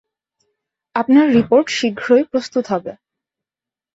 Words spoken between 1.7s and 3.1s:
শীঘ্রই প্রস্তুত হবে।